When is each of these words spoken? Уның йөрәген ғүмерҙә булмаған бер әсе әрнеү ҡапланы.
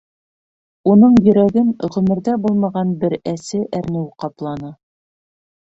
Уның 0.93 1.19
йөрәген 1.25 1.69
ғүмерҙә 1.97 2.35
булмаған 2.47 2.97
бер 3.05 3.17
әсе 3.35 3.65
әрнеү 3.83 4.07
ҡапланы. 4.25 4.77